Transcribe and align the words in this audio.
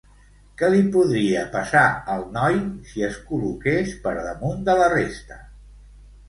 Què 0.59 0.67
li 0.75 0.79
podria 0.93 1.43
passar 1.55 1.83
al 2.13 2.25
noi 2.37 2.57
si 2.93 3.05
es 3.09 3.19
col·loqués 3.29 3.93
per 4.07 4.15
damunt 4.29 4.65
de 4.71 4.77
la 4.83 4.89
resta? 4.97 5.39